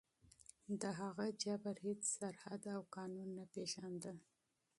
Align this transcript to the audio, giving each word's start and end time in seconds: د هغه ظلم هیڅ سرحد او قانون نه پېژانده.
د 0.81 0.83
هغه 0.99 1.25
ظلم 1.43 1.75
هیڅ 1.85 2.01
سرحد 2.17 2.63
او 2.75 2.81
قانون 2.95 3.29
نه 3.37 3.45
پېژانده. 3.53 4.13